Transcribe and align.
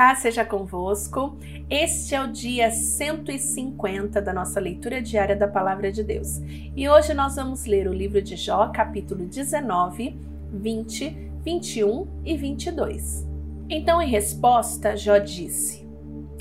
Paz 0.00 0.20
seja 0.20 0.46
convosco. 0.46 1.36
Este 1.68 2.14
é 2.14 2.24
o 2.24 2.26
dia 2.26 2.70
150 2.70 4.22
da 4.22 4.32
nossa 4.32 4.58
leitura 4.58 5.02
diária 5.02 5.36
da 5.36 5.46
Palavra 5.46 5.92
de 5.92 6.02
Deus. 6.02 6.40
E 6.74 6.88
hoje 6.88 7.12
nós 7.12 7.36
vamos 7.36 7.66
ler 7.66 7.86
o 7.86 7.92
livro 7.92 8.22
de 8.22 8.34
Jó, 8.34 8.68
capítulo 8.68 9.26
19, 9.26 10.18
20, 10.54 11.32
21 11.44 12.08
e 12.24 12.34
22. 12.34 13.28
Então, 13.68 14.00
em 14.00 14.08
resposta, 14.08 14.96
Jó 14.96 15.18
disse: 15.18 15.86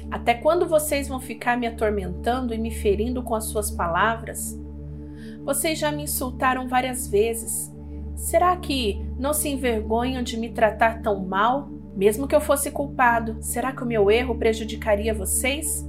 Até 0.09 0.35
quando 0.35 0.65
vocês 0.65 1.09
vão 1.09 1.19
ficar 1.19 1.57
me 1.57 1.67
atormentando 1.67 2.53
e 2.53 2.57
me 2.57 2.71
ferindo 2.71 3.21
com 3.21 3.35
as 3.35 3.43
suas 3.43 3.69
palavras? 3.69 4.57
Vocês 5.43 5.77
já 5.77 5.91
me 5.91 6.03
insultaram 6.03 6.69
várias 6.69 7.09
vezes. 7.09 7.69
Será 8.15 8.55
que 8.55 9.05
não 9.19 9.33
se 9.33 9.49
envergonham 9.49 10.23
de 10.23 10.37
me 10.37 10.47
tratar 10.47 11.01
tão 11.01 11.19
mal? 11.19 11.69
Mesmo 11.99 12.29
que 12.29 12.33
eu 12.33 12.39
fosse 12.39 12.71
culpado, 12.71 13.35
será 13.41 13.73
que 13.73 13.83
o 13.83 13.85
meu 13.85 14.09
erro 14.09 14.33
prejudicaria 14.33 15.13
vocês? 15.13 15.85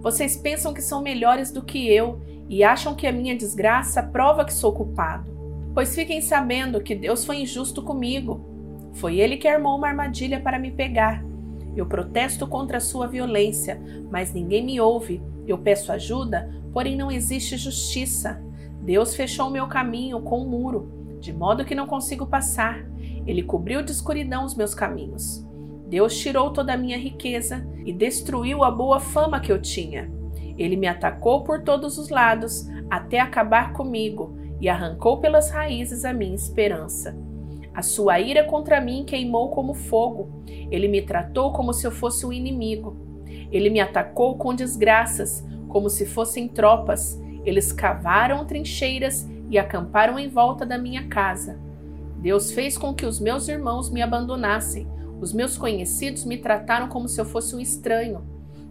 Vocês 0.00 0.36
pensam 0.36 0.72
que 0.72 0.80
são 0.80 1.02
melhores 1.02 1.50
do 1.50 1.64
que 1.64 1.92
eu 1.92 2.20
e 2.48 2.62
acham 2.62 2.94
que 2.94 3.08
a 3.08 3.12
minha 3.12 3.36
desgraça 3.36 4.00
prova 4.00 4.44
que 4.44 4.54
sou 4.54 4.72
culpado. 4.72 5.36
Pois 5.74 5.96
fiquem 5.96 6.20
sabendo 6.20 6.80
que 6.80 6.94
Deus 6.94 7.24
foi 7.24 7.40
injusto 7.40 7.82
comigo. 7.82 8.40
Foi 8.92 9.18
Ele 9.18 9.36
que 9.36 9.48
armou 9.48 9.76
uma 9.76 9.88
armadilha 9.88 10.38
para 10.38 10.60
me 10.60 10.70
pegar. 10.70 11.24
Eu 11.74 11.86
protesto 11.86 12.46
contra 12.46 12.76
a 12.76 12.80
sua 12.80 13.08
violência, 13.08 13.82
mas 14.12 14.32
ninguém 14.32 14.64
me 14.64 14.80
ouve. 14.80 15.20
Eu 15.44 15.58
peço 15.58 15.90
ajuda, 15.90 16.48
porém 16.72 16.96
não 16.96 17.10
existe 17.10 17.56
justiça. 17.56 18.40
Deus 18.80 19.12
fechou 19.16 19.50
meu 19.50 19.66
caminho 19.66 20.20
com 20.20 20.40
um 20.40 20.48
muro 20.48 20.98
de 21.18 21.32
modo 21.32 21.64
que 21.64 21.74
não 21.74 21.88
consigo 21.88 22.24
passar. 22.26 22.86
Ele 23.26 23.42
cobriu 23.42 23.82
de 23.82 23.90
escuridão 23.90 24.44
os 24.44 24.54
meus 24.54 24.72
caminhos. 24.72 25.47
Deus 25.88 26.18
tirou 26.18 26.52
toda 26.52 26.74
a 26.74 26.76
minha 26.76 26.98
riqueza 26.98 27.66
e 27.84 27.92
destruiu 27.92 28.62
a 28.62 28.70
boa 28.70 29.00
fama 29.00 29.40
que 29.40 29.50
eu 29.50 29.60
tinha. 29.60 30.10
Ele 30.56 30.76
me 30.76 30.86
atacou 30.86 31.44
por 31.44 31.62
todos 31.62 31.96
os 31.98 32.10
lados 32.10 32.68
até 32.90 33.20
acabar 33.20 33.72
comigo 33.72 34.36
e 34.60 34.68
arrancou 34.68 35.18
pelas 35.18 35.50
raízes 35.50 36.04
a 36.04 36.12
minha 36.12 36.34
esperança. 36.34 37.16
A 37.72 37.82
sua 37.82 38.18
ira 38.18 38.42
contra 38.44 38.80
mim 38.80 39.04
queimou 39.04 39.50
como 39.50 39.72
fogo. 39.72 40.42
Ele 40.70 40.88
me 40.88 41.00
tratou 41.00 41.52
como 41.52 41.72
se 41.72 41.86
eu 41.86 41.92
fosse 41.92 42.26
um 42.26 42.32
inimigo. 42.32 42.96
Ele 43.52 43.70
me 43.70 43.80
atacou 43.80 44.36
com 44.36 44.54
desgraças, 44.54 45.46
como 45.68 45.88
se 45.88 46.04
fossem 46.04 46.48
tropas. 46.48 47.20
Eles 47.44 47.72
cavaram 47.72 48.44
trincheiras 48.44 49.28
e 49.48 49.58
acamparam 49.58 50.18
em 50.18 50.28
volta 50.28 50.66
da 50.66 50.76
minha 50.76 51.06
casa. 51.06 51.58
Deus 52.16 52.50
fez 52.50 52.76
com 52.76 52.92
que 52.92 53.06
os 53.06 53.20
meus 53.20 53.46
irmãos 53.46 53.90
me 53.90 54.02
abandonassem. 54.02 54.88
Os 55.20 55.32
meus 55.32 55.58
conhecidos 55.58 56.24
me 56.24 56.38
trataram 56.38 56.88
como 56.88 57.08
se 57.08 57.20
eu 57.20 57.24
fosse 57.24 57.54
um 57.54 57.60
estranho. 57.60 58.22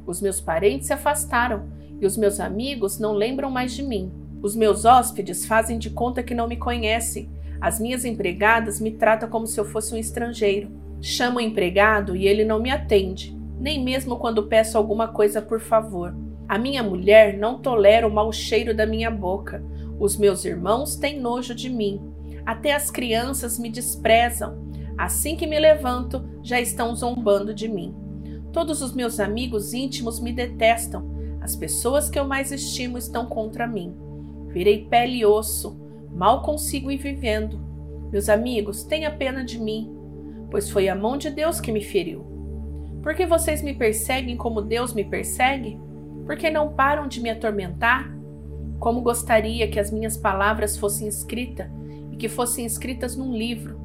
Os 0.06 0.22
meus 0.22 0.40
parentes 0.40 0.88
se 0.88 0.94
afastaram 0.94 1.68
e 2.00 2.06
os 2.06 2.16
meus 2.16 2.40
amigos 2.40 3.00
não 3.00 3.14
lembram 3.14 3.50
mais 3.52 3.74
de 3.74 3.84
mim. 3.84 4.12
Os 4.42 4.56
meus 4.56 4.86
hóspedes 4.86 5.46
fazem 5.46 5.78
de 5.78 5.90
conta 5.90 6.24
que 6.24 6.36
não 6.36 6.48
me 6.48 6.56
conhecem. 6.56 7.30
As 7.60 7.80
minhas 7.80 8.06
empregadas 8.06 8.80
me 8.80 8.92
tratam 8.92 9.30
como 9.30 9.48
se 9.48 9.60
eu 9.60 9.66
fosse 9.66 9.94
um 9.94 9.98
estrangeiro. 9.98 10.70
Chamo 11.02 11.38
o 11.38 11.42
empregado 11.42 12.16
e 12.16 12.28
ele 12.28 12.46
não 12.46 12.60
me 12.60 12.72
atende, 12.72 13.38
nem 13.60 13.84
mesmo 13.84 14.18
quando 14.18 14.48
peço 14.48 14.78
alguma 14.78 15.08
coisa 15.08 15.42
por 15.42 15.60
favor. 15.60 16.16
A 16.48 16.58
minha 16.58 16.82
mulher 16.82 17.38
não 17.38 17.60
tolera 17.60 18.08
o 18.08 18.14
mau 18.14 18.32
cheiro 18.32 18.74
da 18.74 18.86
minha 18.86 19.12
boca. 19.12 19.64
Os 20.00 20.16
meus 20.16 20.46
irmãos 20.46 20.96
têm 20.96 21.20
nojo 21.20 21.54
de 21.54 21.70
mim. 21.70 22.00
Até 22.46 22.74
as 22.74 22.90
crianças 22.90 23.60
me 23.60 23.70
desprezam. 23.70 24.67
Assim 24.98 25.36
que 25.36 25.46
me 25.46 25.60
levanto, 25.60 26.24
já 26.42 26.60
estão 26.60 26.96
zombando 26.96 27.54
de 27.54 27.68
mim. 27.68 27.94
Todos 28.52 28.82
os 28.82 28.94
meus 28.94 29.20
amigos 29.20 29.74
íntimos 29.74 30.20
me 30.20 30.32
detestam. 30.32 31.16
As 31.40 31.56
pessoas 31.56 32.10
que 32.10 32.18
eu 32.18 32.26
mais 32.26 32.52
estimo 32.52 32.98
estão 32.98 33.28
contra 33.28 33.68
mim. 33.68 33.96
Virei 34.48 34.86
pele 34.86 35.18
e 35.18 35.26
osso. 35.26 35.80
Mal 36.12 36.42
consigo 36.42 36.90
ir 36.90 36.98
vivendo. 36.98 37.60
Meus 38.12 38.30
amigos, 38.30 38.84
tenha 38.84 39.12
pena 39.12 39.44
de 39.44 39.60
mim, 39.60 39.96
pois 40.50 40.70
foi 40.70 40.90
a 40.90 40.96
mão 40.96 41.18
de 41.18 41.30
Deus 41.30 41.60
que 41.60 41.72
me 41.72 41.84
feriu. 41.84 42.26
Por 43.04 43.14
que 43.14 43.26
vocês 43.26 43.62
me 43.62 43.74
perseguem 43.74 44.36
como 44.36 44.62
Deus 44.62 44.94
me 44.94 45.04
persegue? 45.04 45.80
Por 46.26 46.36
que 46.36 46.50
não 46.50 46.74
param 46.74 47.08
de 47.08 47.22
me 47.22 47.30
atormentar? 47.30 48.12
Como 48.80 49.02
gostaria 49.02 49.68
que 49.68 49.80
as 49.80 49.92
minhas 49.92 50.18
palavras 50.18 50.78
fossem 50.78 51.08
escritas 51.08 51.70
e 52.12 52.18
que 52.18 52.28
fossem 52.28 52.66
escritas 52.66 53.16
num 53.16 53.34
livro, 53.34 53.77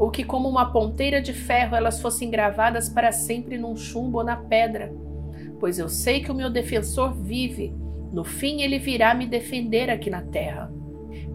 ou 0.00 0.10
que, 0.10 0.24
como 0.24 0.48
uma 0.48 0.72
ponteira 0.72 1.20
de 1.20 1.34
ferro, 1.34 1.76
elas 1.76 2.00
fossem 2.00 2.30
gravadas 2.30 2.88
para 2.88 3.12
sempre 3.12 3.58
num 3.58 3.76
chumbo 3.76 4.16
ou 4.16 4.24
na 4.24 4.34
pedra. 4.34 4.90
Pois 5.60 5.78
eu 5.78 5.90
sei 5.90 6.20
que 6.20 6.32
o 6.32 6.34
meu 6.34 6.48
defensor 6.48 7.12
vive, 7.12 7.74
no 8.10 8.24
fim 8.24 8.62
ele 8.62 8.78
virá 8.78 9.12
me 9.12 9.26
defender 9.26 9.90
aqui 9.90 10.08
na 10.08 10.22
terra. 10.22 10.72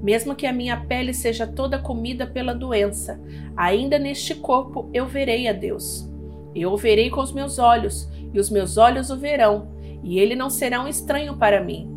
Mesmo 0.02 0.34
que 0.34 0.48
a 0.48 0.52
minha 0.52 0.78
pele 0.78 1.14
seja 1.14 1.46
toda 1.46 1.78
comida 1.78 2.26
pela 2.26 2.56
doença, 2.56 3.22
ainda 3.56 4.00
neste 4.00 4.34
corpo 4.34 4.90
eu 4.92 5.06
verei 5.06 5.48
a 5.48 5.54
Deus. 5.54 6.12
Eu 6.56 6.72
o 6.72 6.78
verei 6.78 7.12
com 7.12 7.22
os 7.22 7.32
meus 7.32 7.60
olhos, 7.60 8.10
e 8.34 8.40
os 8.40 8.50
meus 8.50 8.78
olhos 8.78 9.12
o 9.12 9.18
verão, 9.18 9.68
e 10.04 10.18
ele 10.18 10.36
não 10.36 10.50
será 10.50 10.82
um 10.82 10.88
estranho 10.88 11.38
para 11.38 11.64
mim. 11.64 11.88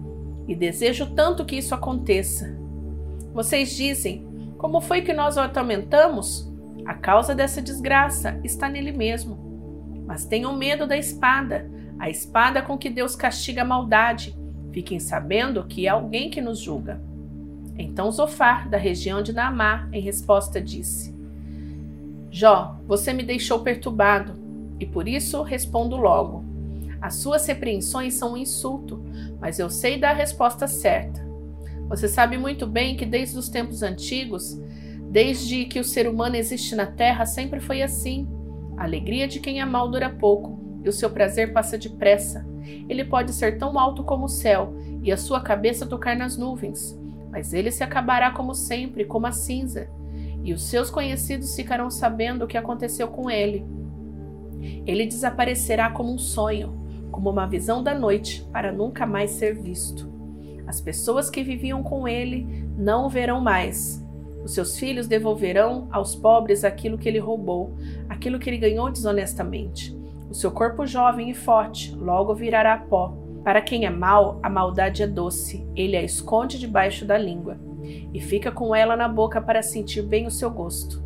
E 0.46 0.54
desejo 0.54 1.14
tanto 1.14 1.46
que 1.46 1.56
isso 1.56 1.74
aconteça. 1.74 2.58
Vocês 3.32 3.74
dizem: 3.74 4.26
como 4.58 4.82
foi 4.82 5.00
que 5.00 5.14
nós 5.14 5.38
o 5.38 5.40
atormentamos? 5.40 6.47
A 6.88 6.94
causa 6.94 7.34
dessa 7.34 7.60
desgraça 7.60 8.40
está 8.42 8.66
nele 8.66 8.92
mesmo. 8.92 9.36
Mas 10.06 10.24
tenham 10.24 10.56
medo 10.56 10.86
da 10.86 10.96
espada, 10.96 11.70
a 11.98 12.08
espada 12.08 12.62
com 12.62 12.78
que 12.78 12.88
Deus 12.88 13.14
castiga 13.14 13.60
a 13.60 13.64
maldade. 13.64 14.34
Fiquem 14.72 14.98
sabendo 14.98 15.64
que 15.64 15.86
é 15.86 15.90
alguém 15.90 16.30
que 16.30 16.40
nos 16.40 16.58
julga. 16.58 16.98
Então 17.76 18.10
Zofar, 18.10 18.70
da 18.70 18.78
região 18.78 19.20
de 19.20 19.34
Naamá, 19.34 19.86
em 19.92 20.00
resposta 20.00 20.62
disse: 20.62 21.14
Jó, 22.30 22.80
você 22.86 23.12
me 23.12 23.22
deixou 23.22 23.60
perturbado, 23.60 24.32
e 24.80 24.86
por 24.86 25.06
isso 25.06 25.42
respondo 25.42 25.94
logo. 25.94 26.42
As 27.02 27.16
suas 27.16 27.46
repreensões 27.46 28.14
são 28.14 28.32
um 28.32 28.38
insulto, 28.38 29.04
mas 29.38 29.58
eu 29.58 29.68
sei 29.68 29.98
dar 29.98 30.12
a 30.12 30.14
resposta 30.14 30.66
certa. 30.66 31.22
Você 31.86 32.08
sabe 32.08 32.38
muito 32.38 32.66
bem 32.66 32.96
que 32.96 33.04
desde 33.04 33.36
os 33.36 33.50
tempos 33.50 33.82
antigos, 33.82 34.58
desde 35.10 35.64
que 35.64 35.80
o 35.80 35.84
ser 35.84 36.08
humano 36.08 36.36
existe 36.36 36.74
na 36.74 36.86
Terra, 36.86 37.24
sempre 37.24 37.60
foi 37.60 37.82
assim. 37.82 38.28
A 38.76 38.84
alegria 38.84 39.26
de 39.26 39.40
quem 39.40 39.60
é 39.60 39.64
mal 39.64 39.90
dura 39.90 40.10
pouco 40.10 40.80
e 40.84 40.88
o 40.88 40.92
seu 40.92 41.10
prazer 41.10 41.52
passa 41.52 41.78
depressa. 41.78 42.46
Ele 42.88 43.04
pode 43.04 43.32
ser 43.32 43.58
tão 43.58 43.78
alto 43.78 44.04
como 44.04 44.26
o 44.26 44.28
céu 44.28 44.74
e 45.02 45.10
a 45.10 45.16
sua 45.16 45.40
cabeça 45.40 45.86
tocar 45.86 46.16
nas 46.16 46.36
nuvens, 46.36 46.98
mas 47.30 47.52
ele 47.52 47.70
se 47.70 47.82
acabará 47.82 48.30
como 48.30 48.54
sempre, 48.54 49.04
como 49.04 49.26
a 49.26 49.32
cinza, 49.32 49.88
e 50.44 50.52
os 50.52 50.62
seus 50.64 50.90
conhecidos 50.90 51.54
ficarão 51.54 51.90
sabendo 51.90 52.44
o 52.44 52.48
que 52.48 52.56
aconteceu 52.56 53.08
com 53.08 53.30
ele. 53.30 53.66
Ele 54.86 55.06
desaparecerá 55.06 55.90
como 55.90 56.12
um 56.12 56.18
sonho, 56.18 56.78
como 57.10 57.30
uma 57.30 57.46
visão 57.46 57.82
da 57.82 57.94
noite, 57.94 58.46
para 58.52 58.72
nunca 58.72 59.06
mais 59.06 59.30
ser 59.32 59.54
visto. 59.54 60.08
As 60.66 60.80
pessoas 60.80 61.30
que 61.30 61.42
viviam 61.42 61.82
com 61.82 62.06
ele 62.06 62.66
não 62.76 63.06
o 63.06 63.08
verão 63.08 63.40
mais. 63.40 64.06
Os 64.48 64.54
seus 64.54 64.78
filhos 64.78 65.06
devolverão 65.06 65.88
aos 65.90 66.14
pobres 66.14 66.64
aquilo 66.64 66.96
que 66.96 67.06
ele 67.06 67.18
roubou, 67.18 67.76
aquilo 68.08 68.38
que 68.38 68.48
ele 68.48 68.56
ganhou 68.56 68.90
desonestamente. 68.90 69.94
O 70.30 70.32
seu 70.32 70.50
corpo 70.50 70.86
jovem 70.86 71.28
e 71.28 71.34
forte 71.34 71.94
logo 71.94 72.34
virará 72.34 72.78
pó. 72.78 73.14
Para 73.44 73.60
quem 73.60 73.84
é 73.84 73.90
mau, 73.90 74.40
a 74.42 74.48
maldade 74.48 75.02
é 75.02 75.06
doce, 75.06 75.68
ele 75.76 75.98
a 75.98 76.02
esconde 76.02 76.58
debaixo 76.58 77.04
da 77.04 77.18
língua 77.18 77.58
e 78.14 78.22
fica 78.22 78.50
com 78.50 78.74
ela 78.74 78.96
na 78.96 79.06
boca 79.06 79.38
para 79.38 79.62
sentir 79.62 80.00
bem 80.00 80.26
o 80.26 80.30
seu 80.30 80.50
gosto. 80.50 81.04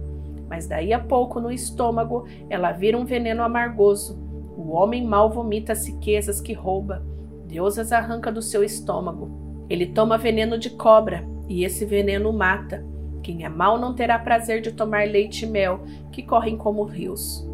Mas 0.49 0.69
daí 0.69 0.93
a 0.93 1.01
pouco, 1.01 1.41
no 1.41 1.51
estômago, 1.51 2.29
ela 2.49 2.71
vira 2.71 2.97
um 2.97 3.05
veneno 3.05 3.43
amargoso 3.43 4.23
o 4.57 4.71
homem 4.71 5.05
mau 5.05 5.29
vomita 5.31 5.73
as 5.73 5.85
riquezas 5.85 6.41
que 6.41 6.53
rouba, 6.53 7.05
Deus 7.49 7.77
as 7.77 7.91
arranca 7.91 8.31
do 8.31 8.41
seu 8.41 8.63
estômago. 8.63 9.67
Ele 9.69 9.87
toma 9.87 10.17
veneno 10.17 10.57
de 10.57 10.71
cobra, 10.71 11.27
e 11.49 11.65
esse 11.65 11.85
veneno 11.85 12.31
o 12.31 12.33
mata. 12.33 12.92
Quem 13.23 13.45
é 13.45 13.49
mau 13.49 13.79
não 13.79 13.95
terá 13.95 14.19
prazer 14.19 14.61
de 14.61 14.73
tomar 14.73 15.07
leite 15.07 15.45
e 15.45 15.49
mel, 15.49 15.85
que 16.11 16.23
correm 16.23 16.57
como 16.57 16.85
rios. 16.85 17.47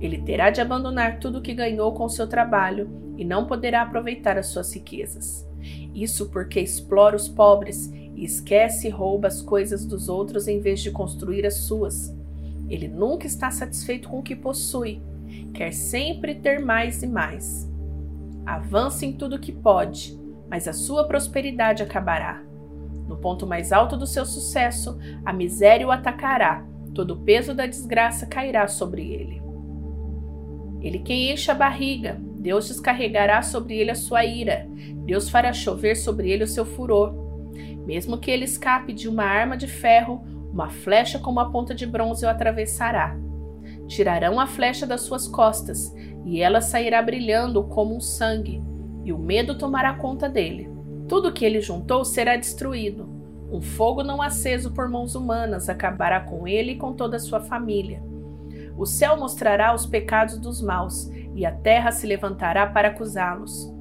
Ele 0.00 0.18
terá 0.18 0.50
de 0.50 0.60
abandonar 0.60 1.18
tudo 1.18 1.38
o 1.38 1.42
que 1.42 1.54
ganhou 1.54 1.92
com 1.92 2.08
seu 2.08 2.26
trabalho 2.26 2.90
e 3.16 3.24
não 3.24 3.46
poderá 3.46 3.82
aproveitar 3.82 4.36
as 4.36 4.46
suas 4.46 4.72
riquezas. 4.74 5.46
Isso 5.94 6.30
porque 6.30 6.60
explora 6.60 7.16
os 7.16 7.28
pobres 7.28 7.92
e 8.14 8.24
esquece 8.24 8.88
e 8.88 8.90
rouba 8.90 9.28
as 9.28 9.40
coisas 9.40 9.84
dos 9.84 10.08
outros 10.08 10.48
em 10.48 10.60
vez 10.60 10.80
de 10.80 10.90
construir 10.90 11.46
as 11.46 11.58
suas. 11.58 12.14
Ele 12.68 12.88
nunca 12.88 13.26
está 13.26 13.50
satisfeito 13.50 14.08
com 14.08 14.18
o 14.18 14.22
que 14.22 14.34
possui 14.34 15.00
quer 15.52 15.72
sempre 15.72 16.34
ter 16.34 16.60
mais 16.60 17.02
e 17.02 17.06
mais. 17.06 17.70
Avança 18.44 19.06
em 19.06 19.12
tudo 19.12 19.38
que 19.38 19.52
pode, 19.52 20.18
mas 20.48 20.68
a 20.68 20.72
sua 20.72 21.06
prosperidade 21.06 21.82
acabará. 21.82 22.42
No 23.08 23.16
ponto 23.16 23.46
mais 23.46 23.72
alto 23.72 23.96
do 23.96 24.06
seu 24.06 24.24
sucesso, 24.24 24.98
a 25.24 25.32
miséria 25.32 25.86
o 25.86 25.90
atacará, 25.90 26.64
todo 26.94 27.12
o 27.12 27.20
peso 27.20 27.54
da 27.54 27.66
desgraça 27.66 28.26
cairá 28.26 28.66
sobre 28.66 29.12
ele. 29.12 29.42
Ele 30.80 30.98
quem 30.98 31.32
enche 31.32 31.50
a 31.50 31.54
barriga, 31.54 32.20
Deus 32.20 32.68
descarregará 32.68 33.42
sobre 33.42 33.74
ele 33.74 33.90
a 33.90 33.94
sua 33.94 34.24
ira, 34.24 34.66
Deus 35.06 35.28
fará 35.28 35.52
chover 35.52 35.96
sobre 35.96 36.30
ele 36.30 36.44
o 36.44 36.48
seu 36.48 36.64
furor. 36.64 37.14
Mesmo 37.86 38.18
que 38.18 38.30
ele 38.30 38.44
escape 38.44 38.92
de 38.92 39.08
uma 39.08 39.24
arma 39.24 39.56
de 39.56 39.66
ferro, 39.66 40.22
uma 40.52 40.70
flecha 40.70 41.18
com 41.18 41.30
uma 41.30 41.50
ponta 41.50 41.74
de 41.74 41.86
bronze 41.86 42.24
o 42.24 42.28
atravessará. 42.28 43.16
Tirarão 43.86 44.38
a 44.38 44.46
flecha 44.46 44.86
das 44.86 45.02
suas 45.02 45.26
costas, 45.26 45.94
e 46.24 46.40
ela 46.40 46.60
sairá 46.60 47.02
brilhando 47.02 47.64
como 47.64 47.96
um 47.96 48.00
sangue, 48.00 48.62
e 49.04 49.12
o 49.12 49.18
medo 49.18 49.56
tomará 49.56 49.94
conta 49.94 50.28
dele. 50.28 50.73
Tudo 51.08 51.32
que 51.32 51.44
ele 51.44 51.60
juntou 51.60 52.04
será 52.04 52.36
destruído. 52.36 53.08
Um 53.50 53.60
fogo 53.60 54.02
não 54.02 54.22
aceso 54.22 54.72
por 54.72 54.88
mãos 54.88 55.14
humanas 55.14 55.68
acabará 55.68 56.20
com 56.20 56.48
ele 56.48 56.72
e 56.72 56.76
com 56.76 56.92
toda 56.92 57.16
a 57.16 57.20
sua 57.20 57.40
família. 57.40 58.02
O 58.76 58.86
céu 58.86 59.16
mostrará 59.16 59.74
os 59.74 59.86
pecados 59.86 60.38
dos 60.38 60.60
maus, 60.60 61.08
e 61.34 61.44
a 61.44 61.52
terra 61.52 61.92
se 61.92 62.06
levantará 62.06 62.66
para 62.66 62.88
acusá-los. 62.88 63.72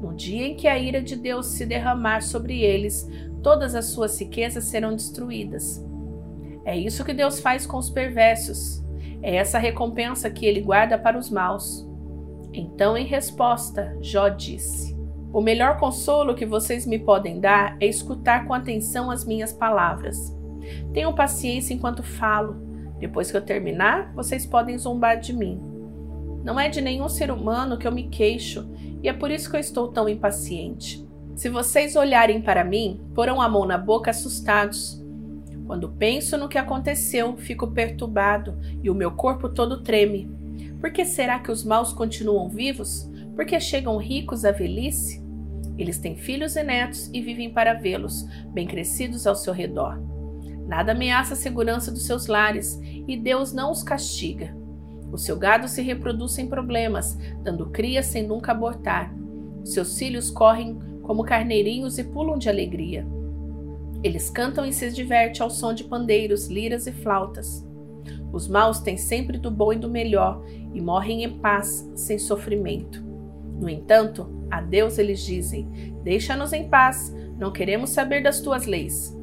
No 0.00 0.14
dia 0.14 0.46
em 0.46 0.56
que 0.56 0.66
a 0.66 0.78
ira 0.78 1.00
de 1.00 1.14
Deus 1.14 1.46
se 1.46 1.64
derramar 1.64 2.22
sobre 2.22 2.60
eles, 2.60 3.08
todas 3.42 3.74
as 3.74 3.86
suas 3.86 4.18
riquezas 4.20 4.64
serão 4.64 4.94
destruídas. 4.94 5.84
É 6.64 6.76
isso 6.76 7.04
que 7.04 7.14
Deus 7.14 7.40
faz 7.40 7.66
com 7.66 7.76
os 7.76 7.88
perversos. 7.88 8.82
É 9.22 9.36
essa 9.36 9.58
recompensa 9.58 10.30
que 10.30 10.44
ele 10.44 10.60
guarda 10.60 10.98
para 10.98 11.18
os 11.18 11.30
maus. 11.30 11.88
Então, 12.52 12.96
em 12.96 13.06
resposta, 13.06 13.96
Jó 14.00 14.28
disse: 14.28 14.96
O 15.32 15.40
melhor 15.40 15.78
consolo 15.78 16.34
que 16.34 16.44
vocês 16.44 16.86
me 16.86 16.98
podem 16.98 17.40
dar 17.40 17.76
é 17.80 17.86
escutar 17.86 18.46
com 18.46 18.52
atenção 18.52 19.10
as 19.10 19.24
minhas 19.24 19.50
palavras. 19.50 20.36
Tenham 20.92 21.14
paciência 21.14 21.72
enquanto 21.72 22.02
falo. 22.02 22.56
Depois 22.98 23.30
que 23.30 23.36
eu 23.36 23.40
terminar, 23.40 24.12
vocês 24.14 24.44
podem 24.44 24.76
zombar 24.76 25.18
de 25.18 25.32
mim. 25.32 25.58
Não 26.44 26.60
é 26.60 26.68
de 26.68 26.82
nenhum 26.82 27.08
ser 27.08 27.30
humano 27.30 27.78
que 27.78 27.86
eu 27.86 27.92
me 27.92 28.08
queixo, 28.08 28.68
e 29.02 29.08
é 29.08 29.12
por 29.12 29.30
isso 29.30 29.50
que 29.50 29.56
eu 29.56 29.60
estou 29.60 29.88
tão 29.88 30.06
impaciente. 30.06 31.02
Se 31.34 31.48
vocês 31.48 31.96
olharem 31.96 32.42
para 32.42 32.62
mim, 32.62 33.00
porão 33.14 33.40
a 33.40 33.48
mão 33.48 33.64
na 33.64 33.78
boca 33.78 34.10
assustados. 34.10 35.02
Quando 35.66 35.88
penso 35.88 36.36
no 36.36 36.48
que 36.48 36.58
aconteceu, 36.58 37.36
fico 37.38 37.68
perturbado 37.68 38.58
e 38.82 38.90
o 38.90 38.94
meu 38.94 39.12
corpo 39.12 39.48
todo 39.48 39.82
treme. 39.82 40.30
Por 40.78 40.92
que 40.92 41.06
será 41.06 41.38
que 41.38 41.50
os 41.50 41.64
maus 41.64 41.92
continuam 41.92 42.50
vivos? 42.50 43.10
Por 43.34 43.46
que 43.46 43.58
chegam 43.58 43.96
ricos 43.96 44.44
à 44.44 44.50
velhice? 44.50 45.21
Eles 45.82 45.98
têm 45.98 46.14
filhos 46.14 46.54
e 46.54 46.62
netos 46.62 47.10
e 47.12 47.20
vivem 47.20 47.50
para 47.50 47.74
vê-los, 47.74 48.24
bem 48.52 48.68
crescidos 48.68 49.26
ao 49.26 49.34
seu 49.34 49.52
redor. 49.52 50.00
Nada 50.64 50.92
ameaça 50.92 51.34
a 51.34 51.36
segurança 51.36 51.90
dos 51.90 52.06
seus 52.06 52.28
lares 52.28 52.78
e 52.84 53.16
Deus 53.16 53.52
não 53.52 53.72
os 53.72 53.82
castiga. 53.82 54.56
O 55.10 55.18
seu 55.18 55.36
gado 55.36 55.66
se 55.66 55.82
reproduz 55.82 56.34
sem 56.34 56.46
problemas, 56.46 57.18
dando 57.42 57.68
cria 57.70 58.00
sem 58.00 58.24
nunca 58.24 58.52
abortar. 58.52 59.12
Seus 59.64 59.98
filhos 59.98 60.30
correm 60.30 60.78
como 61.02 61.24
carneirinhos 61.24 61.98
e 61.98 62.04
pulam 62.04 62.38
de 62.38 62.48
alegria. 62.48 63.04
Eles 64.04 64.30
cantam 64.30 64.64
e 64.64 64.72
se 64.72 64.88
divertem 64.88 65.42
ao 65.42 65.50
som 65.50 65.74
de 65.74 65.82
pandeiros, 65.82 66.46
liras 66.46 66.86
e 66.86 66.92
flautas. 66.92 67.66
Os 68.32 68.46
maus 68.46 68.78
têm 68.78 68.96
sempre 68.96 69.36
do 69.36 69.50
bom 69.50 69.72
e 69.72 69.76
do 69.76 69.90
melhor 69.90 70.44
e 70.72 70.80
morrem 70.80 71.24
em 71.24 71.38
paz, 71.40 71.90
sem 71.96 72.20
sofrimento. 72.20 73.02
No 73.60 73.68
entanto, 73.68 74.41
a 74.52 74.60
Deus 74.60 74.98
eles 74.98 75.24
dizem: 75.24 75.66
Deixa-nos 76.04 76.52
em 76.52 76.68
paz, 76.68 77.10
não 77.38 77.50
queremos 77.50 77.88
saber 77.88 78.22
das 78.22 78.40
tuas 78.40 78.66
leis. 78.66 79.16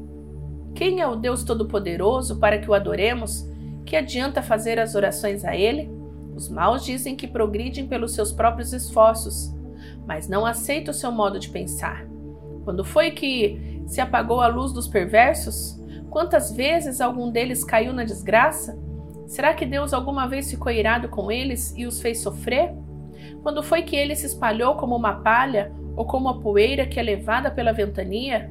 Quem 0.74 1.00
é 1.00 1.06
o 1.06 1.14
Deus 1.14 1.44
Todo-Poderoso 1.44 2.40
para 2.40 2.58
que 2.58 2.68
o 2.68 2.74
adoremos? 2.74 3.48
Que 3.86 3.94
adianta 3.94 4.42
fazer 4.42 4.80
as 4.80 4.96
orações 4.96 5.44
a 5.44 5.56
Ele? 5.56 5.88
Os 6.34 6.48
maus 6.48 6.84
dizem 6.84 7.14
que 7.14 7.28
progridem 7.28 7.86
pelos 7.86 8.12
seus 8.12 8.32
próprios 8.32 8.72
esforços, 8.72 9.54
mas 10.04 10.28
não 10.28 10.44
aceitam 10.44 10.90
o 10.90 10.94
seu 10.94 11.12
modo 11.12 11.38
de 11.38 11.48
pensar. 11.48 12.04
Quando 12.64 12.84
foi 12.84 13.12
que 13.12 13.84
se 13.86 14.00
apagou 14.00 14.40
a 14.40 14.48
luz 14.48 14.72
dos 14.72 14.88
perversos? 14.88 15.80
Quantas 16.10 16.50
vezes 16.50 17.00
algum 17.00 17.30
deles 17.30 17.62
caiu 17.62 17.92
na 17.92 18.02
desgraça? 18.02 18.76
Será 19.28 19.54
que 19.54 19.64
Deus 19.64 19.92
alguma 19.92 20.26
vez 20.26 20.50
ficou 20.50 20.72
irado 20.72 21.08
com 21.08 21.30
eles 21.30 21.72
e 21.76 21.86
os 21.86 22.00
fez 22.00 22.20
sofrer? 22.20 22.74
Quando 23.42 23.62
foi 23.62 23.82
que 23.82 23.96
ele 23.96 24.14
se 24.14 24.26
espalhou 24.26 24.76
como 24.76 24.96
uma 24.96 25.20
palha 25.20 25.72
ou 25.96 26.04
como 26.04 26.28
a 26.28 26.40
poeira 26.40 26.86
que 26.86 26.98
é 26.98 27.02
levada 27.02 27.50
pela 27.50 27.72
ventania? 27.72 28.50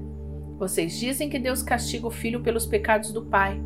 Vocês 0.57 0.97
dizem 0.99 1.29
que 1.29 1.39
Deus 1.39 1.63
castiga 1.63 2.07
o 2.07 2.11
filho 2.11 2.41
pelos 2.41 2.65
pecados 2.65 3.11
do 3.11 3.25
pai. 3.25 3.61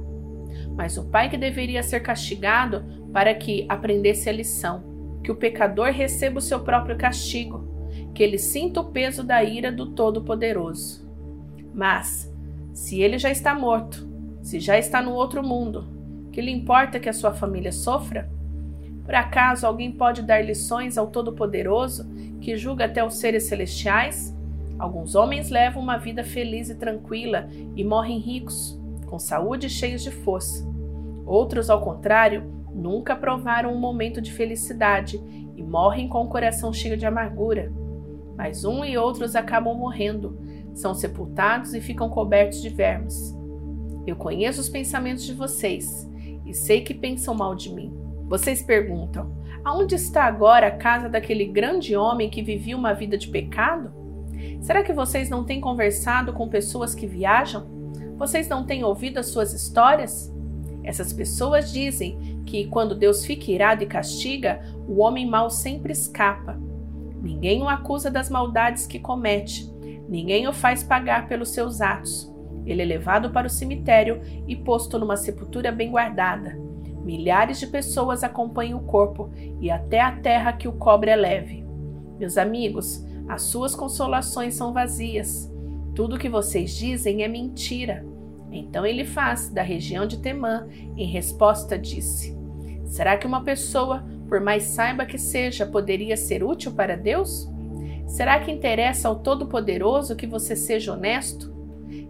Mas 0.76 0.98
o 0.98 1.06
pai 1.06 1.30
que 1.30 1.38
deveria 1.38 1.82
ser 1.82 2.02
castigado 2.02 2.84
para 3.12 3.34
que 3.34 3.66
aprendesse 3.70 4.30
a 4.30 4.34
lição, 4.34 4.84
que 5.24 5.32
o 5.32 5.36
pecador 5.36 5.92
receba 5.92 6.40
o 6.40 6.42
seu 6.42 6.60
próprio 6.60 6.98
castigo, 6.98 7.68
que 8.14 8.22
ele 8.22 8.38
sinta 8.38 8.82
o 8.82 8.92
peso 8.92 9.24
da 9.24 9.44
ira 9.44 9.72
do 9.72 9.88
Todo-Poderoso. 9.94 11.10
Mas, 11.74 12.32
se 12.74 13.02
ele 13.02 13.18
já 13.18 13.32
está 13.32 13.56
morto, 13.56 14.08
se 14.42 14.60
já 14.60 14.78
está 14.78 15.02
no 15.02 15.14
outro 15.14 15.42
mundo, 15.42 15.88
que 16.32 16.42
lhe 16.42 16.52
importa 16.52 17.00
que 17.00 17.10
a 17.10 17.14
sua 17.14 17.34
família 17.34 17.72
sofra? 17.72 18.30
Por 19.04 19.14
acaso 19.16 19.68
alguém 19.68 19.92
pode 19.92 20.22
dar 20.22 20.44
lições 20.44 20.98
ao 20.98 21.08
Todo-Poderoso, 21.08 22.10
que 22.40 22.56
julga 22.58 22.86
até 22.86 23.04
os 23.04 23.16
seres 23.16 23.44
celestiais? 23.44 24.36
Alguns 24.80 25.16
homens 25.16 25.50
levam 25.50 25.82
uma 25.82 25.98
vida 25.98 26.24
feliz 26.24 26.70
e 26.70 26.76
tranquila 26.76 27.48
e 27.76 27.84
morrem 27.84 28.20
ricos, 28.20 28.80
com 29.06 29.20
saúde 29.20 29.68
e 29.68 29.70
cheios 29.70 30.04
de 30.04 30.12
força. 30.12 30.66
Outros, 31.26 31.70
ao 31.70 31.82
contrário, 31.82 32.44
nunca 32.74 33.16
provaram 33.16 33.74
um 33.74 33.80
momento 33.80 34.22
de 34.22 34.32
felicidade 34.32 35.22
e 35.56 35.62
morrem 35.62 36.08
com 36.08 36.24
o 36.24 36.30
coração 36.30 36.74
cheio 36.74 36.98
de 36.98 37.06
amargura 37.06 37.72
mas 38.36 38.66
um 38.66 38.84
e 38.84 38.98
outros 38.98 39.36
acabam 39.36 39.76
morrendo, 39.76 40.38
são 40.74 40.94
sepultados 40.94 41.74
e 41.74 41.82
ficam 41.82 42.10
cobertos 42.10 42.62
de 42.62 42.70
vermes. 42.70 43.36
Eu 44.06 44.16
conheço 44.16 44.60
os 44.60 44.70
pensamentos 44.70 45.24
de 45.24 45.34
vocês 45.34 46.10
e 46.46 46.54
sei 46.54 46.82
que 46.82 46.94
pensam 46.94 47.36
mal 47.36 47.56
de 47.56 47.74
mim. 47.74 47.94
Vocês 48.28 48.62
perguntam: 48.62 49.36
aonde 49.64 49.96
está 49.96 50.24
agora 50.24 50.68
a 50.68 50.72
casa 50.72 51.10
daquele 51.10 51.46
grande 51.46 51.96
homem 51.96 52.30
que 52.30 52.42
vivia 52.42 52.78
uma 52.78 52.94
vida 52.94 53.18
de 53.18 53.28
pecado? 53.28 53.92
Será 54.62 54.84
que 54.84 54.94
vocês 54.94 55.30
não 55.30 55.44
têm 55.44 55.62
conversado 55.62 56.34
com 56.34 56.48
pessoas 56.48 56.96
que 56.96 57.08
viajam? 57.08 57.68
Vocês 58.18 58.48
não 58.48 58.66
têm 58.66 58.84
ouvido 58.84 59.20
as 59.20 59.28
suas 59.28 59.54
histórias? 59.54 60.34
Essas 60.84 61.14
pessoas 61.14 61.72
dizem 61.72 62.42
que 62.46 62.68
quando 62.68 62.96
Deus 62.96 63.26
fica 63.26 63.52
irado 63.52 63.84
e 63.84 63.88
castiga, 63.88 64.62
o 64.88 65.00
homem 65.00 65.26
mau 65.26 65.50
sempre 65.50 65.94
escapa 65.94 66.60
Ninguém 67.24 67.64
o 67.64 67.70
acusa 67.70 68.12
das 68.12 68.30
maldades 68.30 68.86
que 68.86 69.00
comete, 69.00 69.74
ninguém 70.10 70.46
o 70.46 70.52
faz 70.52 70.84
pagar 70.84 71.26
pelos 71.30 71.52
seus 71.52 71.80
atos. 71.80 72.30
Ele 72.66 72.82
é 72.82 72.86
levado 72.86 73.30
para 73.30 73.48
o 73.48 73.50
cemitério 73.50 74.22
e 74.46 74.58
posto 74.58 75.00
numa 75.00 75.16
sepultura 75.16 75.72
bem 75.72 75.90
guardada. 75.90 76.60
Milhares 77.04 77.60
de 77.60 77.68
pessoas 77.68 78.24
acompanham 78.24 78.80
o 78.80 78.84
corpo 78.84 79.30
e 79.60 79.70
até 79.70 80.00
a 80.00 80.12
terra 80.12 80.54
que 80.54 80.68
o 80.68 80.74
cobre 80.74 81.12
é 81.12 81.16
leve. 81.16 81.66
Meus 82.18 82.38
amigos, 82.38 83.06
as 83.28 83.42
suas 83.44 83.76
consolações 83.76 84.56
são 84.56 84.72
vazias. 84.72 85.52
Tudo 85.94 86.16
o 86.16 86.20
que 86.20 86.30
vocês 86.30 86.76
dizem 86.76 87.24
é 87.24 87.28
mentira. 87.28 88.06
Então 88.52 88.86
ele 88.86 89.04
faz, 89.04 89.50
da 89.50 89.62
região 89.62 90.06
de 90.06 90.20
Temã, 90.20 90.68
em 90.96 91.06
resposta 91.06 91.78
disse: 91.78 92.38
Será 92.86 93.18
que 93.18 93.28
uma 93.28 93.44
pessoa 93.44 94.04
por 94.34 94.42
mais 94.42 94.64
saiba 94.64 95.06
que 95.06 95.20
seja, 95.20 95.64
poderia 95.64 96.18
ser 96.18 96.44
útil 96.44 96.72
para 96.72 96.98
Deus? 96.98 97.48
Será 98.08 98.40
que 98.40 98.52
interessa 98.52 99.08
ao 99.08 99.20
Todo-Poderoso 99.20 100.16
que 100.16 100.26
você 100.26 100.56
seja 100.56 100.94
honesto? 100.94 101.54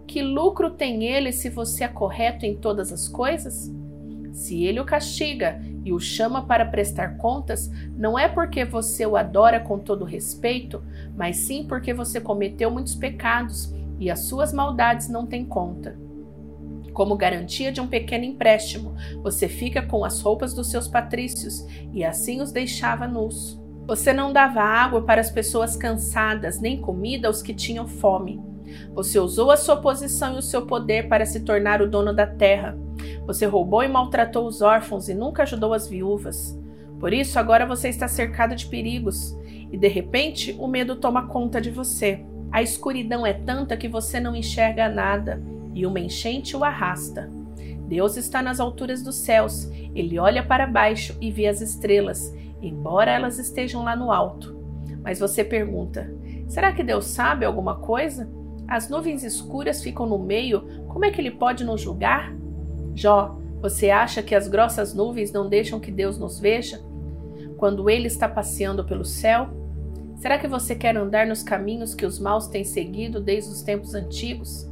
Que 0.06 0.22
lucro 0.22 0.70
tem 0.70 1.04
ele 1.04 1.32
se 1.32 1.50
você 1.50 1.84
é 1.84 1.88
correto 1.88 2.46
em 2.46 2.56
todas 2.56 2.90
as 2.92 3.08
coisas? 3.08 3.70
Se 4.34 4.64
ele 4.64 4.80
o 4.80 4.84
castiga 4.84 5.62
e 5.84 5.92
o 5.92 6.00
chama 6.00 6.44
para 6.44 6.66
prestar 6.66 7.16
contas, 7.18 7.70
não 7.96 8.18
é 8.18 8.26
porque 8.26 8.64
você 8.64 9.06
o 9.06 9.16
adora 9.16 9.60
com 9.60 9.78
todo 9.78 10.04
respeito, 10.04 10.82
mas 11.16 11.36
sim 11.36 11.64
porque 11.68 11.94
você 11.94 12.20
cometeu 12.20 12.68
muitos 12.68 12.96
pecados 12.96 13.72
e 13.96 14.10
as 14.10 14.24
suas 14.24 14.52
maldades 14.52 15.08
não 15.08 15.24
têm 15.24 15.44
conta. 15.44 15.96
Como 16.92 17.16
garantia 17.16 17.70
de 17.70 17.80
um 17.80 17.86
pequeno 17.86 18.24
empréstimo, 18.24 18.96
você 19.22 19.48
fica 19.48 19.80
com 19.80 20.04
as 20.04 20.20
roupas 20.20 20.52
dos 20.52 20.68
seus 20.68 20.88
patrícios 20.88 21.64
e 21.92 22.04
assim 22.04 22.40
os 22.40 22.50
deixava 22.50 23.06
nus. 23.06 23.60
Você 23.86 24.12
não 24.12 24.32
dava 24.32 24.60
água 24.60 25.02
para 25.02 25.20
as 25.20 25.30
pessoas 25.30 25.76
cansadas, 25.76 26.60
nem 26.60 26.80
comida 26.80 27.28
aos 27.28 27.40
que 27.40 27.54
tinham 27.54 27.86
fome. 27.86 28.42
Você 28.94 29.18
usou 29.18 29.50
a 29.50 29.56
sua 29.56 29.76
posição 29.76 30.36
e 30.36 30.38
o 30.38 30.42
seu 30.42 30.66
poder 30.66 31.08
para 31.08 31.26
se 31.26 31.40
tornar 31.40 31.82
o 31.82 31.88
dono 31.88 32.12
da 32.12 32.26
terra. 32.26 32.76
Você 33.26 33.46
roubou 33.46 33.82
e 33.82 33.88
maltratou 33.88 34.46
os 34.46 34.62
órfãos 34.62 35.08
e 35.08 35.14
nunca 35.14 35.42
ajudou 35.42 35.72
as 35.72 35.88
viúvas. 35.88 36.58
Por 36.98 37.12
isso, 37.12 37.38
agora 37.38 37.66
você 37.66 37.88
está 37.88 38.08
cercado 38.08 38.54
de 38.54 38.66
perigos 38.66 39.36
e 39.70 39.76
de 39.76 39.88
repente 39.88 40.56
o 40.58 40.66
medo 40.66 40.96
toma 40.96 41.26
conta 41.26 41.60
de 41.60 41.70
você. 41.70 42.24
A 42.50 42.62
escuridão 42.62 43.26
é 43.26 43.32
tanta 43.32 43.76
que 43.76 43.88
você 43.88 44.20
não 44.20 44.36
enxerga 44.36 44.88
nada 44.88 45.42
e 45.74 45.84
uma 45.84 46.00
enchente 46.00 46.56
o 46.56 46.62
arrasta. 46.62 47.30
Deus 47.88 48.16
está 48.16 48.40
nas 48.40 48.60
alturas 48.60 49.02
dos 49.02 49.16
céus, 49.16 49.68
ele 49.94 50.18
olha 50.18 50.42
para 50.42 50.66
baixo 50.66 51.16
e 51.20 51.30
vê 51.30 51.46
as 51.46 51.60
estrelas, 51.60 52.34
embora 52.62 53.10
elas 53.10 53.38
estejam 53.38 53.84
lá 53.84 53.94
no 53.94 54.10
alto. 54.10 54.56
Mas 55.02 55.18
você 55.18 55.44
pergunta: 55.44 56.10
será 56.48 56.72
que 56.72 56.82
Deus 56.82 57.06
sabe 57.06 57.44
alguma 57.44 57.76
coisa? 57.76 58.28
As 58.66 58.88
nuvens 58.88 59.22
escuras 59.22 59.82
ficam 59.82 60.06
no 60.06 60.18
meio, 60.18 60.66
como 60.88 61.04
é 61.04 61.10
que 61.10 61.20
ele 61.20 61.30
pode 61.30 61.64
nos 61.64 61.80
julgar? 61.80 62.34
Jó, 62.94 63.38
você 63.60 63.90
acha 63.90 64.22
que 64.22 64.34
as 64.34 64.48
grossas 64.48 64.94
nuvens 64.94 65.32
não 65.32 65.48
deixam 65.48 65.80
que 65.80 65.90
Deus 65.90 66.18
nos 66.18 66.38
veja? 66.38 66.80
Quando 67.56 67.88
ele 67.88 68.06
está 68.06 68.28
passeando 68.28 68.84
pelo 68.84 69.04
céu? 69.04 69.48
Será 70.16 70.38
que 70.38 70.48
você 70.48 70.74
quer 70.74 70.96
andar 70.96 71.26
nos 71.26 71.42
caminhos 71.42 71.94
que 71.94 72.06
os 72.06 72.18
maus 72.18 72.46
têm 72.46 72.64
seguido 72.64 73.20
desde 73.20 73.50
os 73.50 73.62
tempos 73.62 73.94
antigos? 73.94 74.70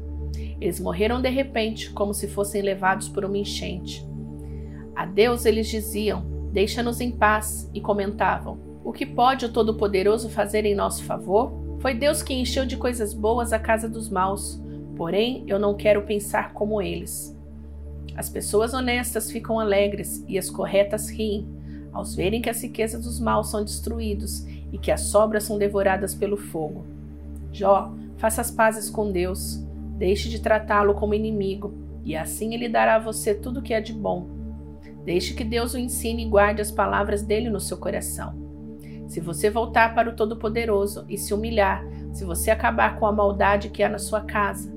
Eles 0.61 0.79
morreram 0.79 1.21
de 1.21 1.29
repente, 1.29 1.91
como 1.91 2.15
se 2.15 2.29
fossem 2.29 2.63
levados 2.63 3.09
por 3.09 3.25
uma 3.25 3.37
enchente. 3.37 4.07
A 4.95 5.05
Deus 5.05 5.45
eles 5.45 5.69
diziam: 5.69 6.25
Deixa-nos 6.53 7.01
em 7.01 7.11
paz, 7.11 7.71
e 7.75 7.81
comentavam: 7.81 8.59
O 8.85 8.93
que 8.93 9.05
pode 9.05 9.47
o 9.47 9.53
Todo-Poderoso 9.53 10.29
fazer 10.29 10.65
em 10.65 10.75
nosso 10.75 11.05
favor? 11.05 11.62
Foi 11.83 11.95
Deus 11.95 12.23
que 12.23 12.33
encheu 12.33 12.65
de 12.65 12.77
coisas 12.77 13.13
boas 13.13 13.53
a 13.53 13.59
casa 13.59 13.89
dos 13.89 14.09
maus, 14.09 14.63
porém 14.97 15.43
eu 15.49 15.59
não 15.59 15.75
quero 15.75 16.03
pensar 16.03 16.53
como 16.53 16.81
eles. 16.81 17.37
As 18.17 18.29
pessoas 18.29 18.73
honestas 18.73 19.33
ficam 19.33 19.59
alegres 19.59 20.25
e 20.29 20.39
as 20.39 20.49
corretas 20.49 21.11
riem, 21.11 21.45
ao 21.93 22.05
verem 22.05 22.41
que 22.41 22.49
as 22.49 22.63
riquezas 22.63 23.05
dos 23.05 23.19
maus 23.19 23.51
são 23.51 23.65
destruídos 23.65 24.47
e 24.71 24.79
que 24.79 24.93
as 24.93 25.01
sobras 25.01 25.43
são 25.43 25.59
devoradas 25.59 26.15
pelo 26.15 26.37
fogo. 26.37 26.87
Jó, 27.53 27.93
faça 28.17 28.41
as 28.41 28.51
pazes 28.53 28.89
com 28.89 29.11
Deus, 29.11 29.57
deixe 29.99 30.29
de 30.29 30.41
tratá-lo 30.41 30.95
como 30.95 31.15
inimigo, 31.15 31.75
e 32.05 32.15
assim 32.15 32.55
ele 32.55 32.69
dará 32.69 32.95
a 32.95 33.01
você 33.01 33.35
tudo 33.35 33.59
o 33.59 33.63
que 33.63 33.75
é 33.75 33.81
de 33.81 33.93
bom. 33.93 34.29
Deixe 35.05 35.35
que 35.35 35.43
Deus 35.43 35.75
o 35.75 35.79
ensine 35.79 36.25
e 36.25 36.29
guarde 36.29 36.63
as 36.63 36.71
palavras 36.71 37.23
dele 37.23 37.51
no 37.51 37.59
seu 37.59 37.77
coração. 37.77 38.42
Se 39.13 39.21
você 39.21 39.51
voltar 39.51 39.95
para 39.95 40.09
o 40.09 40.17
Todo-Poderoso 40.17 41.05
e 41.07 41.19
se 41.19 41.35
humilhar, 41.35 41.85
se 42.15 42.25
você 42.25 42.51
acabar 42.51 42.99
com 42.99 43.05
a 43.05 43.13
maldade 43.13 43.69
que 43.69 43.83
há 43.83 43.89
na 43.91 43.99
sua 43.99 44.23
casa, 44.23 44.73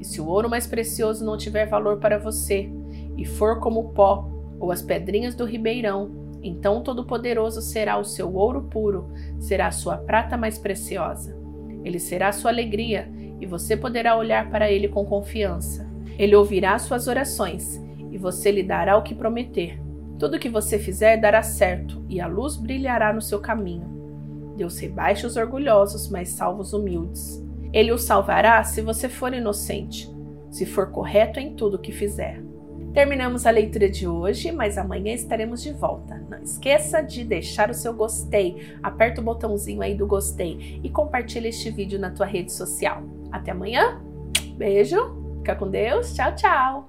e 0.00 0.04
se 0.04 0.20
o 0.20 0.26
ouro 0.26 0.50
mais 0.50 0.66
precioso 0.66 1.24
não 1.24 1.36
tiver 1.36 1.66
valor 1.66 1.98
para 1.98 2.18
você, 2.18 2.68
e 3.16 3.24
for 3.24 3.60
como 3.60 3.78
o 3.78 3.88
pó 3.90 4.28
ou 4.58 4.72
as 4.72 4.82
pedrinhas 4.82 5.36
do 5.36 5.44
ribeirão, 5.44 6.10
então 6.42 6.78
o 6.78 6.80
Todo-Poderoso 6.80 7.62
será 7.62 7.96
o 7.96 8.04
seu 8.04 8.34
ouro 8.34 8.62
puro, 8.62 9.08
será 9.38 9.68
a 9.68 9.72
sua 9.72 9.96
prata 9.96 10.36
mais 10.36 10.58
preciosa. 10.58 11.38
Ele 11.84 12.00
será 12.00 12.30
a 12.30 12.32
sua 12.32 12.50
alegria 12.50 13.08
e 13.40 13.46
você 13.46 13.76
poderá 13.76 14.16
olhar 14.16 14.50
para 14.50 14.68
ele 14.68 14.88
com 14.88 15.04
confiança. 15.04 15.88
Ele 16.18 16.34
ouvirá 16.34 16.76
suas 16.80 17.06
orações 17.06 17.80
e 18.10 18.18
você 18.18 18.50
lhe 18.50 18.64
dará 18.64 18.96
o 18.96 19.04
que 19.04 19.14
prometer. 19.14 19.85
Tudo 20.18 20.38
que 20.38 20.48
você 20.48 20.78
fizer 20.78 21.18
dará 21.18 21.42
certo, 21.42 22.04
e 22.08 22.20
a 22.20 22.26
luz 22.26 22.56
brilhará 22.56 23.12
no 23.12 23.20
seu 23.20 23.38
caminho. 23.38 24.54
Deus 24.56 24.78
rebaixa 24.78 25.26
os 25.26 25.36
orgulhosos, 25.36 26.08
mas 26.08 26.30
salva 26.30 26.62
os 26.62 26.72
humildes. 26.72 27.44
Ele 27.72 27.92
o 27.92 27.98
salvará 27.98 28.62
se 28.64 28.80
você 28.80 29.08
for 29.08 29.34
inocente, 29.34 30.10
se 30.50 30.64
for 30.64 30.90
correto 30.90 31.38
em 31.38 31.54
tudo 31.54 31.78
que 31.78 31.92
fizer. 31.92 32.42
Terminamos 32.94 33.44
a 33.44 33.50
leitura 33.50 33.90
de 33.90 34.08
hoje, 34.08 34.50
mas 34.50 34.78
amanhã 34.78 35.12
estaremos 35.12 35.62
de 35.62 35.70
volta. 35.70 36.24
Não 36.30 36.38
esqueça 36.38 37.02
de 37.02 37.22
deixar 37.24 37.68
o 37.68 37.74
seu 37.74 37.92
gostei, 37.92 38.74
aperta 38.82 39.20
o 39.20 39.24
botãozinho 39.24 39.82
aí 39.82 39.94
do 39.94 40.06
gostei 40.06 40.80
e 40.82 40.88
compartilhe 40.88 41.48
este 41.48 41.70
vídeo 41.70 41.98
na 41.98 42.10
tua 42.10 42.24
rede 42.24 42.50
social. 42.50 43.02
Até 43.30 43.50
amanhã, 43.50 44.00
beijo, 44.56 44.96
fica 45.40 45.54
com 45.54 45.68
Deus, 45.68 46.14
tchau, 46.14 46.34
tchau! 46.34 46.84